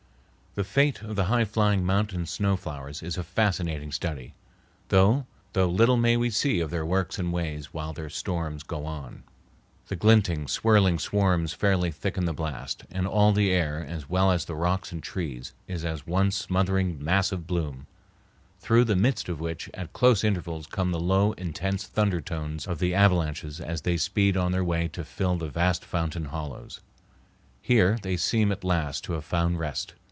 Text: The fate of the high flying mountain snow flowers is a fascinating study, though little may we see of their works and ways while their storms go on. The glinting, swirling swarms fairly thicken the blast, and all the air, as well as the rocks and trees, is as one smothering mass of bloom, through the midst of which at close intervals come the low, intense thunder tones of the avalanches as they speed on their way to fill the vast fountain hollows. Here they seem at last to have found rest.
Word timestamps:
The 0.53 0.65
fate 0.65 1.01
of 1.01 1.15
the 1.15 1.23
high 1.31 1.45
flying 1.45 1.85
mountain 1.85 2.25
snow 2.25 2.57
flowers 2.57 3.01
is 3.01 3.17
a 3.17 3.23
fascinating 3.23 3.93
study, 3.93 4.33
though 4.89 5.25
little 5.55 5.95
may 5.95 6.17
we 6.17 6.29
see 6.29 6.59
of 6.59 6.69
their 6.71 6.85
works 6.85 7.17
and 7.17 7.31
ways 7.31 7.73
while 7.73 7.93
their 7.93 8.09
storms 8.09 8.61
go 8.61 8.83
on. 8.85 9.23
The 9.87 9.95
glinting, 9.95 10.49
swirling 10.49 10.99
swarms 10.99 11.53
fairly 11.53 11.89
thicken 11.89 12.25
the 12.25 12.33
blast, 12.33 12.83
and 12.91 13.07
all 13.07 13.31
the 13.31 13.49
air, 13.49 13.81
as 13.87 14.09
well 14.09 14.29
as 14.29 14.43
the 14.43 14.53
rocks 14.55 14.91
and 14.91 15.01
trees, 15.01 15.53
is 15.69 15.85
as 15.85 16.05
one 16.05 16.31
smothering 16.31 17.01
mass 17.01 17.31
of 17.31 17.47
bloom, 17.47 17.87
through 18.59 18.83
the 18.83 18.97
midst 18.97 19.29
of 19.29 19.39
which 19.39 19.69
at 19.73 19.93
close 19.93 20.21
intervals 20.21 20.67
come 20.67 20.91
the 20.91 20.99
low, 20.99 21.31
intense 21.31 21.87
thunder 21.87 22.19
tones 22.19 22.67
of 22.67 22.79
the 22.79 22.93
avalanches 22.93 23.61
as 23.61 23.83
they 23.83 23.95
speed 23.95 24.35
on 24.35 24.51
their 24.51 24.65
way 24.65 24.89
to 24.89 25.05
fill 25.05 25.37
the 25.37 25.47
vast 25.47 25.85
fountain 25.85 26.25
hollows. 26.25 26.81
Here 27.61 27.97
they 28.01 28.17
seem 28.17 28.51
at 28.51 28.65
last 28.65 29.05
to 29.05 29.13
have 29.13 29.23
found 29.23 29.57
rest. 29.57 29.93